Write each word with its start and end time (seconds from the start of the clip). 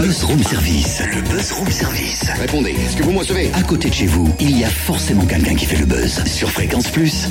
buzz 0.00 0.24
room 0.24 0.42
service. 0.42 1.02
Le 1.14 1.20
buzz 1.22 1.52
room 1.52 1.70
service. 1.70 2.22
Répondez, 2.38 2.70
est-ce 2.70 2.96
que 2.96 3.02
vous 3.02 3.12
me 3.12 3.18
recevez 3.18 3.50
À 3.54 3.62
côté 3.62 3.88
de 3.90 3.94
chez 3.94 4.06
vous, 4.06 4.28
il 4.40 4.58
y 4.58 4.64
a 4.64 4.68
forcément 4.70 5.24
quelqu'un 5.26 5.54
qui 5.54 5.66
fait 5.66 5.76
le 5.76 5.86
buzz. 5.86 6.22
Sur 6.26 6.50
Fréquence 6.50 6.88
Plus. 6.88 7.28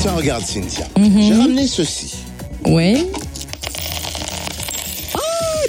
Tiens, 0.00 0.12
regarde 0.12 0.44
Cynthia. 0.44 0.86
Mhm. 0.98 1.20
J'ai 1.22 1.34
ramené 1.34 1.66
ceci. 1.66 2.14
Ouais. 2.66 3.06
Oh, 5.14 5.18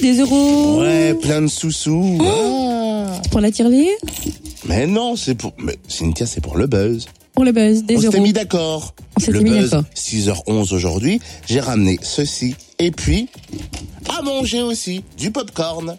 des 0.02 0.20
euros 0.20 0.80
Ouais, 0.82 1.14
plein 1.16 1.42
de 1.42 1.48
sous-sous. 1.48 2.18
Ah. 2.22 3.22
pour 3.32 3.42
la 3.42 3.52
tirelire 3.52 3.92
Mais 4.68 4.88
non, 4.88 5.16
c'est 5.16 5.36
pour. 5.36 5.54
Mais 5.58 5.78
Cynthia, 5.88 6.26
c'est 6.26 6.42
pour 6.42 6.58
le 6.58 6.68
buzz. 6.68 7.08
Pour 7.34 7.44
le 7.44 7.52
buzz, 7.52 7.84
des 7.84 7.98
On 7.98 8.02
s'était 8.02 8.18
euros. 8.18 8.26
mis 8.26 8.34
d'accord. 8.34 8.96
On 9.18 9.32
Le 9.32 9.40
buzz, 9.42 9.70
d'accord. 9.70 9.86
6h11 9.96 10.74
aujourd'hui. 10.74 11.22
J'ai 11.48 11.60
ramené 11.60 12.00
ceci. 12.02 12.56
Et 12.80 12.92
puis, 12.92 13.30
à 14.10 14.22
manger 14.22 14.62
aussi, 14.62 15.04
du 15.18 15.32
popcorn. 15.32 15.98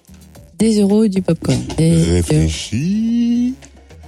Des 0.58 0.80
euros 0.80 1.06
du 1.06 1.22
popcorn. 1.22 1.60
Des. 1.76 2.02
Réfléchis. 2.02 3.54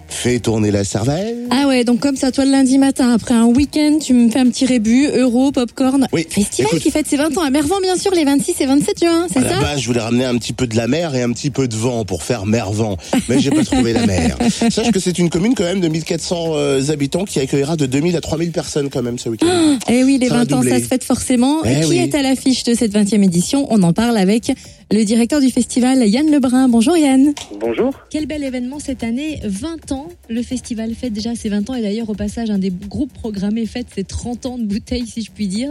Fais 0.09 0.41
tourner 0.41 0.71
la 0.71 0.85
cervelle. 0.85 1.49
Ah 1.51 1.58
ouais, 1.69 1.85
donc 1.85 2.01
comme 2.01 2.17
ça, 2.17 2.33
toi 2.33 2.45
le 2.45 2.51
lundi 2.51 2.79
matin, 2.79 3.13
après 3.13 3.35
un 3.35 3.45
week-end, 3.47 3.99
tu 4.01 4.13
me 4.15 4.29
fais 4.31 4.41
un 4.41 4.47
petit 4.49 4.67
rébut, 4.67 5.07
euro, 5.15 5.53
popcorn. 5.53 6.07
Oui, 6.13 6.27
Festival 6.29 6.69
écoute- 6.73 6.83
qui 6.83 6.91
fête 6.91 7.07
ses 7.07 7.17
20 7.17 7.37
ans 7.39 7.43
à 7.43 7.51
Mervan, 7.51 7.77
bien 7.83 7.97
sûr, 7.97 8.11
les 8.13 8.25
26 8.25 8.61
et 8.61 8.67
27 8.67 8.99
juin, 9.01 9.27
c'est 9.33 9.39
À 9.39 9.43
la 9.43 9.49
ça 9.51 9.61
base, 9.61 9.81
je 9.81 9.87
voulais 9.87 10.01
ramener 10.01 10.25
un 10.25 10.37
petit 10.39 10.53
peu 10.53 10.67
de 10.67 10.77
la 10.77 10.89
mer 10.89 11.15
et 11.15 11.23
un 11.23 11.31
petit 11.33 11.51
peu 11.51 11.69
de 11.69 11.77
vent 11.77 12.05
pour 12.05 12.23
faire 12.23 12.47
mer-vent. 12.47 12.97
Mais 13.29 13.39
j'ai 13.41 13.51
pas 13.51 13.65
trouvé 13.65 13.93
la 13.93 14.07
mer. 14.07 14.37
Sache 14.71 14.91
que 14.91 15.01
c'est 15.01 15.19
une 15.19 15.31
commune 15.31 15.55
quand 15.55 15.65
même 15.65 15.81
de 15.81 15.89
1400 15.89 16.53
euh, 16.55 16.91
habitants 16.91 17.25
qui 17.25 17.39
accueillera 17.41 17.77
de 17.77 17.87
2000 17.87 18.17
à 18.17 18.21
3000 18.21 18.51
personnes 18.51 18.89
quand 18.91 19.03
même 19.03 19.19
ce 19.19 19.29
week-end. 19.29 19.79
Eh 19.91 20.05
oui, 20.05 20.19
les 20.19 20.29
Ça 20.29 20.35
va 20.35 20.45
20 20.45 20.53
ans, 20.55 20.63
ça 20.63 20.79
se 20.79 20.85
fête 20.85 21.05
forcément. 21.05 21.63
Eh 21.65 21.81
qui 21.83 21.87
oui. 21.87 21.97
est 21.99 22.15
à 22.15 22.23
l'affiche 22.23 22.65
de 22.65 22.75
cette 22.75 22.93
20e 22.93 23.23
édition 23.23 23.67
On 23.71 23.83
en 23.83 23.93
parle 23.93 24.17
avec 24.17 24.53
le 24.91 25.05
directeur 25.05 25.41
du 25.41 25.51
festival, 25.51 26.07
Yann 26.09 26.31
Lebrun. 26.31 26.69
Bonjour 26.69 26.97
Yann. 26.97 27.35
Bonjour. 27.61 27.93
Quel 28.11 28.27
bel 28.27 28.43
événement 28.43 28.79
cette 28.79 29.05
année, 29.05 29.41
20 29.45 29.93
ans. 29.93 30.09
Le 30.31 30.43
festival 30.43 30.93
fête 30.99 31.13
déjà 31.13 31.35
ses 31.35 31.51
20 31.51 31.58
et 31.77 31.83
d'ailleurs 31.83 32.11
au 32.11 32.15
passage, 32.15 32.51
un 32.51 32.59
des 32.59 32.71
groupes 32.71 33.13
programmés 33.13 33.67
fête 33.67 33.87
ses 33.95 34.05
30 34.05 34.47
ans 34.47 34.59
de 34.59 34.65
bouteille, 34.65 35.07
si 35.07 35.23
je 35.23 35.31
puis 35.31 35.47
dire. 35.49 35.71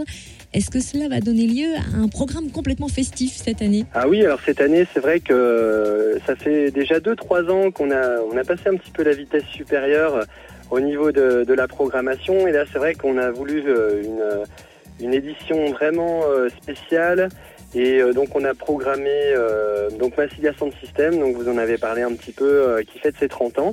Est-ce 0.54 0.70
que 0.70 0.80
cela 0.80 1.08
va 1.08 1.20
donner 1.20 1.46
lieu 1.46 1.74
à 1.76 1.98
un 1.98 2.08
programme 2.08 2.50
complètement 2.50 2.88
festif 2.88 3.34
cette 3.34 3.60
année? 3.60 3.84
Ah 3.92 4.08
oui, 4.08 4.24
alors 4.24 4.40
cette 4.44 4.60
année, 4.60 4.86
c'est 4.94 5.00
vrai 5.00 5.20
que 5.20 5.32
euh, 5.32 6.18
ça 6.26 6.36
fait 6.36 6.70
déjà 6.70 7.00
2-3 7.00 7.50
ans 7.50 7.70
qu'on 7.70 7.90
a, 7.90 8.20
on 8.20 8.36
a 8.36 8.44
passé 8.44 8.62
un 8.66 8.76
petit 8.76 8.90
peu 8.90 9.02
la 9.02 9.12
vitesse 9.12 9.44
supérieure 9.52 10.24
au 10.70 10.80
niveau 10.80 11.12
de, 11.12 11.44
de 11.44 11.54
la 11.54 11.68
programmation. 11.68 12.46
Et 12.46 12.52
là, 12.52 12.64
c'est 12.72 12.78
vrai 12.78 12.94
qu'on 12.94 13.18
a 13.18 13.30
voulu 13.30 13.62
euh, 13.66 14.02
une, 14.02 15.06
une 15.06 15.14
édition 15.14 15.70
vraiment 15.70 16.22
euh, 16.28 16.48
spéciale. 16.62 17.28
Et 17.74 18.00
euh, 18.00 18.12
donc, 18.12 18.34
on 18.34 18.44
a 18.44 18.54
programmé 18.54 19.10
euh, 19.12 19.90
donc 19.90 20.16
Massilia 20.16 20.52
Sound 20.54 20.72
System, 20.80 21.18
donc 21.18 21.36
vous 21.36 21.48
en 21.48 21.58
avez 21.58 21.76
parlé 21.76 22.02
un 22.02 22.14
petit 22.14 22.32
peu, 22.32 22.46
euh, 22.46 22.82
qui 22.82 22.98
fête 22.98 23.16
ses 23.18 23.28
30 23.28 23.58
ans. 23.58 23.72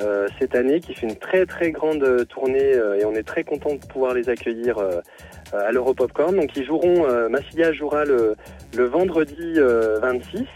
Euh, 0.00 0.28
cette 0.38 0.54
année, 0.54 0.80
qui 0.80 0.94
fait 0.94 1.06
une 1.06 1.16
très 1.16 1.44
très 1.46 1.70
grande 1.70 2.02
euh, 2.02 2.24
tournée 2.24 2.74
euh, 2.74 2.98
et 2.98 3.04
on 3.04 3.14
est 3.14 3.22
très 3.22 3.42
content 3.42 3.74
de 3.74 3.84
pouvoir 3.84 4.14
les 4.14 4.28
accueillir 4.28 4.78
euh, 4.78 5.00
à 5.52 5.72
l'Europopcorn. 5.72 6.36
Donc 6.36 6.56
ils 6.56 6.64
joueront, 6.64 7.06
Massilia 7.28 7.72
jouera 7.72 8.04
le, 8.04 8.36
le 8.76 8.84
vendredi 8.84 9.54
euh, 9.56 9.98
26 10.00 10.46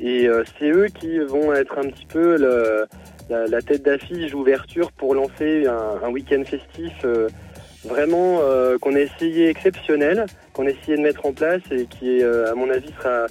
et 0.00 0.28
c'est 0.58 0.70
eux 0.70 0.88
qui 0.88 1.20
vont 1.20 1.52
être 1.52 1.78
un 1.78 1.88
petit 1.88 2.04
peu 2.06 2.36
la, 3.30 3.62
tête 3.62 3.84
d'affiche 3.84 4.32
d'ouverture 4.32 4.90
pour 4.90 5.14
lancer 5.14 5.66
un, 5.66 6.04
un 6.04 6.10
week-end 6.10 6.42
festif 6.44 6.92
vraiment 7.84 8.40
qu'on 8.80 8.96
a 8.96 9.00
essayé 9.00 9.48
exceptionnel, 9.48 10.26
qu'on 10.52 10.66
a 10.66 10.70
essayé 10.70 10.96
de 10.96 11.02
mettre 11.02 11.24
en 11.24 11.32
place 11.32 11.62
et 11.70 11.86
qui, 11.86 12.24
à 12.24 12.54
mon 12.56 12.68
avis, 12.70 12.92
sera, 12.98 13.26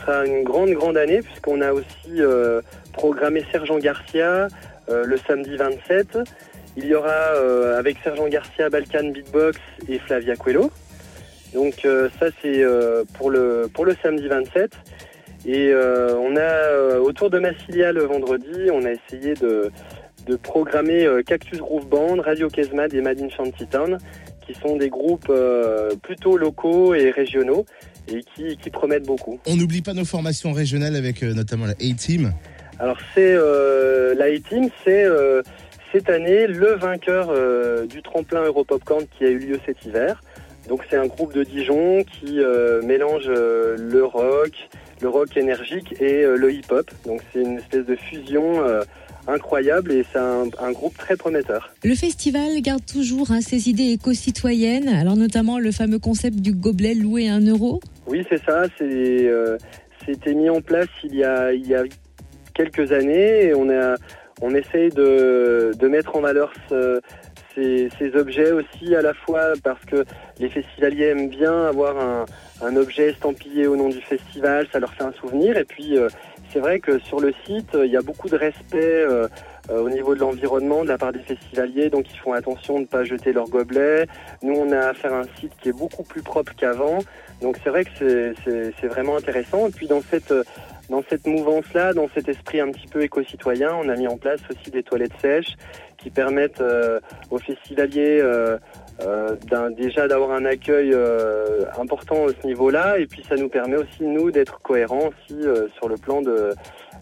sera 0.00 0.26
une 0.26 0.44
grande, 0.44 0.70
grande 0.70 0.96
année 0.96 1.22
puisqu'on 1.22 1.60
a 1.60 1.72
aussi 1.72 1.86
euh, 2.18 2.60
programmé 2.92 3.44
Sergent 3.52 3.78
Garcia 3.78 4.48
euh, 4.88 5.04
le 5.04 5.16
samedi 5.18 5.56
27. 5.56 6.18
Il 6.76 6.86
y 6.86 6.94
aura 6.94 7.10
euh, 7.10 7.78
avec 7.78 7.98
Sergent 8.02 8.28
Garcia, 8.28 8.70
Balkan 8.70 9.10
Beatbox 9.10 9.58
et 9.88 9.98
Flavia 9.98 10.36
Coelho. 10.36 10.70
Donc 11.54 11.84
ça 12.20 12.26
c'est 12.40 12.64
pour 13.14 13.28
le 13.28 13.68
pour 13.74 13.84
le 13.84 13.96
samedi 14.00 14.28
27. 14.28 14.70
Et 15.46 15.74
on 15.74 16.36
a 16.36 16.98
autour 17.00 17.28
de 17.28 17.40
Massilia 17.40 17.90
le 17.90 18.04
vendredi, 18.04 18.70
on 18.72 18.84
a 18.84 18.92
essayé 18.92 19.34
de, 19.34 19.72
de 20.26 20.36
programmer 20.36 21.08
Cactus 21.26 21.58
Groove 21.58 21.88
Band, 21.88 22.20
Radio 22.20 22.48
Kesmad 22.48 22.94
et 22.94 23.00
Mad 23.00 23.20
in 23.20 23.30
Shantytown, 23.30 23.98
qui 24.46 24.54
sont 24.54 24.76
des 24.76 24.90
groupes 24.90 25.32
plutôt 26.02 26.36
locaux 26.36 26.94
et 26.94 27.10
régionaux 27.10 27.66
et 28.10 28.22
qui, 28.34 28.56
qui 28.56 28.70
promettent 28.70 29.06
beaucoup. 29.06 29.38
On 29.46 29.56
n'oublie 29.56 29.82
pas 29.82 29.94
nos 29.94 30.04
formations 30.04 30.52
régionales 30.52 30.96
avec 30.96 31.22
euh, 31.22 31.32
notamment 31.34 31.66
la 31.66 31.72
A-Team. 31.72 32.32
Alors 32.78 32.98
c'est 33.14 33.34
euh, 33.34 34.14
la 34.14 34.26
A-Team, 34.26 34.68
c'est 34.84 35.04
euh, 35.04 35.42
cette 35.92 36.08
année 36.08 36.46
le 36.46 36.74
vainqueur 36.74 37.32
du 37.86 38.00
tremplin 38.02 38.44
Europopcorn 38.44 39.04
qui 39.16 39.24
a 39.24 39.28
eu 39.28 39.38
lieu 39.38 39.60
cet 39.66 39.84
hiver. 39.84 40.22
Donc 40.68 40.82
c'est 40.88 40.96
un 40.96 41.06
groupe 41.06 41.34
de 41.34 41.42
Dijon 41.42 42.04
qui 42.04 42.38
mélange 42.84 43.26
le 43.26 44.04
rock, 44.04 44.52
le 45.00 45.08
rock 45.08 45.36
énergique 45.36 46.00
et 46.00 46.22
le 46.22 46.52
hip-hop. 46.52 46.88
Donc 47.06 47.22
c'est 47.32 47.40
une 47.40 47.58
espèce 47.58 47.86
de 47.86 47.96
fusion 47.96 48.62
incroyable 49.26 49.92
et 49.92 50.04
c'est 50.12 50.18
un, 50.18 50.44
un 50.60 50.72
groupe 50.72 50.96
très 50.96 51.16
prometteur. 51.16 51.72
Le 51.84 51.94
festival 51.94 52.60
garde 52.60 52.84
toujours 52.84 53.30
hein, 53.30 53.40
ses 53.40 53.68
idées 53.68 53.92
éco-citoyennes, 53.92 54.88
alors 54.88 55.16
notamment 55.16 55.58
le 55.58 55.72
fameux 55.72 55.98
concept 55.98 56.36
du 56.40 56.52
gobelet 56.52 56.94
loué 56.94 57.28
à 57.28 57.34
1 57.34 57.46
euro. 57.48 57.80
Oui, 58.06 58.24
c'est 58.28 58.42
ça. 58.44 58.64
C'est 58.78 58.84
euh, 59.28 59.56
c'était 60.06 60.34
mis 60.34 60.48
en 60.50 60.60
place 60.60 60.88
il 61.04 61.14
y 61.14 61.24
a 61.24 61.52
il 61.52 61.66
y 61.66 61.74
a 61.74 61.82
quelques 62.54 62.92
années 62.92 63.44
et 63.46 63.54
on 63.54 63.68
a 63.70 63.96
on 64.42 64.54
essaye 64.54 64.88
de 64.90 65.72
de 65.78 65.88
mettre 65.88 66.16
en 66.16 66.20
valeur 66.20 66.52
ce- 66.68 67.00
ces, 67.54 67.88
ces 67.98 68.14
objets 68.14 68.52
aussi 68.52 68.94
à 68.94 69.02
la 69.02 69.12
fois 69.12 69.52
parce 69.64 69.84
que 69.84 70.04
les 70.38 70.48
festivaliers 70.48 71.06
aiment 71.06 71.28
bien 71.30 71.64
avoir 71.66 71.98
un, 71.98 72.24
un 72.62 72.76
objet 72.76 73.10
estampillé 73.10 73.66
au 73.66 73.74
nom 73.74 73.88
du 73.88 74.00
festival, 74.00 74.68
ça 74.72 74.78
leur 74.78 74.94
fait 74.94 75.02
un 75.02 75.12
souvenir 75.20 75.56
et 75.56 75.64
puis 75.64 75.98
euh, 75.98 76.08
c'est 76.52 76.60
vrai 76.60 76.80
que 76.80 76.98
sur 77.00 77.20
le 77.20 77.32
site 77.46 77.70
il 77.74 77.90
y 77.90 77.96
a 77.96 78.02
beaucoup 78.02 78.28
de 78.28 78.36
respect 78.36 78.78
euh, 78.82 79.28
euh, 79.70 79.80
au 79.82 79.90
niveau 79.90 80.14
de 80.14 80.20
l'environnement 80.20 80.82
de 80.82 80.88
la 80.88 80.98
part 80.98 81.12
des 81.12 81.20
festivaliers, 81.20 81.90
donc 81.90 82.12
ils 82.12 82.18
font 82.18 82.32
attention 82.32 82.76
de 82.76 82.80
ne 82.80 82.86
pas 82.86 83.04
jeter 83.04 83.32
leurs 83.32 83.48
gobelets. 83.48 84.06
Nous, 84.42 84.54
on 84.54 84.72
a 84.72 84.88
affaire 84.88 85.12
à 85.14 85.20
un 85.20 85.26
site 85.38 85.52
qui 85.60 85.68
est 85.68 85.76
beaucoup 85.78 86.02
plus 86.02 86.22
propre 86.22 86.52
qu'avant, 86.56 86.98
donc 87.40 87.56
c'est 87.62 87.70
vrai 87.70 87.84
que 87.84 87.90
c'est- 88.44 88.86
vraiment 88.88 89.16
intéressant. 89.16 89.68
Et 89.68 89.70
puis 89.70 89.86
dans 89.86 90.02
cette 90.02 90.32
euh, 90.32 90.42
dans 90.88 91.04
cette 91.08 91.24
mouvance-là, 91.24 91.92
dans 91.92 92.08
cet 92.12 92.28
esprit 92.28 92.60
un 92.60 92.72
petit 92.72 92.88
peu 92.88 93.02
éco-citoyen, 93.02 93.70
on 93.80 93.88
a 93.88 93.94
mis 93.94 94.08
en 94.08 94.16
place 94.16 94.40
aussi 94.50 94.72
des 94.72 94.82
toilettes 94.82 95.12
sèches 95.22 95.54
qui 95.98 96.10
permettent 96.10 96.60
euh, 96.60 96.98
aux 97.30 97.38
festivaliers 97.38 98.18
euh, 98.20 98.58
euh, 99.02 99.36
déjà 99.76 100.08
d'avoir 100.08 100.32
un 100.32 100.44
accueil 100.44 100.90
euh, 100.92 101.64
important 101.78 102.26
à 102.26 102.30
ce 102.40 102.46
niveau-là, 102.46 102.98
et 102.98 103.06
puis 103.06 103.22
ça 103.28 103.36
nous 103.36 103.48
permet 103.48 103.76
aussi 103.76 104.02
nous 104.02 104.30
d'être 104.30 104.60
cohérents 104.62 105.08
aussi 105.08 105.40
euh, 105.40 105.68
sur 105.76 105.88
le 105.88 105.96
plan 105.96 106.22
de 106.22 106.50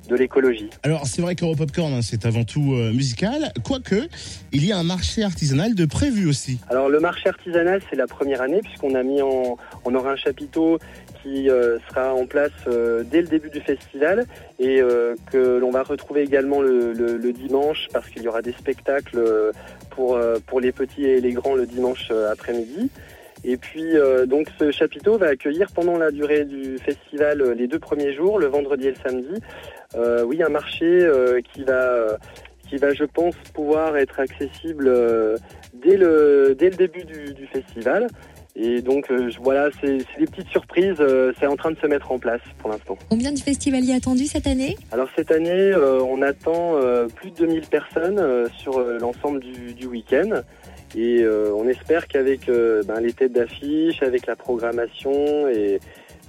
de 0.09 0.15
l'écologie. 0.17 0.71
Alors 0.85 1.07
c'est 1.07 1.21
vrai 1.21 1.35
qu'Europopcorn, 1.35 1.93
hein, 1.93 2.01
c'est 2.03 2.25
avant 2.25 2.45
tout 2.45 2.61
musical, 2.95 3.53
quoique 3.63 4.09
il 4.53 4.65
y 4.65 4.73
a 4.73 4.79
un 4.79 4.85
marché 4.85 5.23
artisanal 5.23 5.75
de 5.75 5.85
prévu 5.85 6.27
aussi. 6.29 6.61
Alors 6.71 6.89
le 6.89 6.99
marché 6.99 7.29
artisanal, 7.29 7.83
c'est 7.91 7.97
la 7.97 8.07
première 8.07 8.41
année 8.41 8.61
puisqu'on 8.63 8.95
a 8.95 9.03
mis 9.03 9.21
en, 9.21 9.59
on 9.85 9.95
aura 9.95 10.13
un 10.13 10.17
chapiteau 10.17 10.79
qui 11.23 11.51
euh, 11.51 11.79
sera 11.89 12.15
en 12.15 12.27
place 12.27 12.53
euh, 12.67 13.03
dès 13.05 13.21
le 13.21 13.29
début 13.29 13.51
du 13.51 13.61
festival 13.61 14.27
et 14.59 14.81
euh, 14.81 15.15
que 15.31 15.59
l'on 15.59 15.71
va 15.71 15.83
retrouver 15.83 16.23
également 16.23 16.61
le, 16.61 17.33
dimanche 17.33 17.89
parce 17.93 18.09
qu'il 18.09 18.23
y 18.23 18.29
aura 18.29 18.43
des 18.43 18.53
spectacles 18.53 19.23
pour 19.91 20.19
pour 20.47 20.61
les 20.61 20.73
petits 20.73 21.05
et 21.05 21.21
les 21.21 21.33
grands 21.33 21.55
le 21.55 21.67
dimanche 21.67 22.11
après-midi. 22.11 22.91
Et 23.45 23.57
puis 23.57 23.93
donc 24.27 24.49
ce 24.59 24.71
chapiteau 24.71 25.19
va 25.19 25.29
accueillir 25.29 25.71
pendant 25.73 25.99
la 25.99 26.11
durée 26.11 26.45
du 26.45 26.79
festival 26.79 27.53
les 27.53 27.67
deux 27.69 27.79
premiers 27.79 28.15
jours, 28.15 28.39
le 28.39 28.47
vendredi 28.47 28.89
et 28.89 28.91
le 28.93 28.97
samedi, 28.97 29.43
oui 30.25 30.43
un 30.43 30.49
marché 30.49 31.07
qui 31.53 31.65
va 31.65 32.19
qui 32.69 32.79
va 32.79 32.95
je 32.95 33.05
pense 33.05 33.37
pouvoir 33.53 33.97
être 33.99 34.19
accessible 34.21 34.91
dès 35.75 35.97
le 35.97 36.57
dès 36.59 36.71
le 36.71 36.77
début 36.77 37.05
du 37.05 37.47
festival. 37.47 38.09
Et 38.61 38.83
donc 38.83 39.11
euh, 39.11 39.31
voilà, 39.41 39.71
c'est 39.81 39.99
des 40.19 40.27
petites 40.27 40.49
surprises, 40.49 40.97
euh, 40.99 41.33
c'est 41.39 41.47
en 41.47 41.55
train 41.55 41.71
de 41.71 41.79
se 41.79 41.87
mettre 41.87 42.11
en 42.11 42.19
place 42.19 42.41
pour 42.59 42.71
l'instant. 42.71 42.99
Combien 43.09 43.31
de 43.31 43.39
festivaliers 43.39 43.95
attendus 43.95 44.27
cette 44.27 44.49
année? 44.49 44.77
Alors 44.91 45.09
cette 45.15 45.31
année, 45.31 45.51
euh, 45.51 46.03
on 46.03 46.21
attend 46.23 46.75
euh, 46.75 47.07
plus 47.07 47.31
de 47.31 47.37
2000 47.37 47.61
personnes 47.69 48.19
euh, 48.19 48.49
sur 48.59 48.79
euh, 48.79 48.99
l'ensemble 49.01 49.41
du, 49.41 49.75
du 49.75 49.87
week-end. 49.87 50.43
Et 50.97 51.21
euh, 51.21 51.53
on 51.55 51.69
espère 51.69 52.09
qu'avec 52.09 52.49
euh, 52.49 52.83
ben, 52.83 53.01
les 53.01 53.13
têtes 53.13 53.33
d'affiche, 53.33 54.03
avec 54.03 54.27
la 54.27 54.35
programmation 54.35 55.47
et 55.49 55.79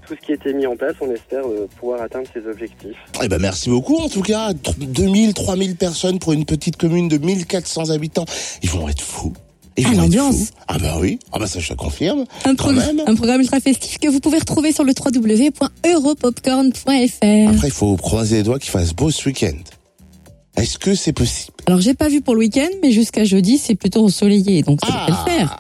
tout 0.06 0.16
ce 0.20 0.26
qui 0.26 0.32
a 0.32 0.36
été 0.36 0.54
mis 0.54 0.68
en 0.68 0.76
place, 0.76 0.96
on 1.02 1.12
espère 1.12 1.48
euh, 1.48 1.68
pouvoir 1.80 2.02
atteindre 2.02 2.28
ces 2.34 2.46
objectifs. 2.48 2.98
Eh 3.24 3.28
ben 3.28 3.40
merci 3.40 3.70
beaucoup 3.70 3.98
en 3.98 4.10
tout 4.10 4.22
cas. 4.22 4.52
2000, 4.54 5.34
3000 5.34 5.76
personnes 5.78 6.20
pour 6.20 6.34
une 6.34 6.46
petite 6.46 6.78
commune 6.78 7.08
de 7.08 7.18
1400 7.18 7.90
habitants. 7.90 8.26
Ils 8.62 8.70
vont 8.70 8.88
être 8.88 9.02
fous. 9.02 9.34
Ils 9.80 9.86
Ah, 9.88 9.94
l'ambiance. 9.94 10.52
Ah 10.68 10.78
bah 10.78 10.98
oui. 11.00 11.20
Ah 11.32 11.40
bah 11.40 11.48
ça, 11.48 11.60
je 11.60 11.70
te 11.70 11.74
confirme. 11.74 12.26
Un, 12.46 12.56
Quand 12.56 12.72
progr- 12.72 12.86
même. 12.86 13.02
un 13.08 13.16
programme 13.16 13.42
ultra 13.42 13.60
festif 13.60 13.98
que 14.00 14.08
vous 14.10 14.20
pouvez 14.20 14.38
retrouver 14.40 14.72
sur 14.72 14.84
le 14.84 14.94
www.europopcorn.fr. 14.94 17.50
Après, 17.54 17.68
il 17.68 17.74
faut 17.74 17.96
croiser 17.98 18.38
les 18.38 18.44
doigts 18.44 18.60
qu'il 18.60 18.72
fasse 18.72 18.94
beau 18.94 19.12
ce 19.12 19.26
week-end. 19.28 19.58
Est-ce 20.58 20.78
que 20.78 20.94
c'est 20.96 21.14
possible? 21.14 21.54
Alors 21.68 21.80
j'ai 21.80 21.94
pas 21.94 22.10
vu 22.10 22.22
pour 22.22 22.34
le 22.34 22.40
week-end, 22.42 22.68
mais 22.82 22.92
jusqu'à 22.92 23.24
jeudi 23.24 23.58
c'est 23.58 23.76
plutôt 23.76 24.04
ensoleillé, 24.04 24.62
donc 24.64 24.80
ça 24.82 24.88
Ah. 24.92 25.06
le 25.08 25.32
faire. 25.32 25.58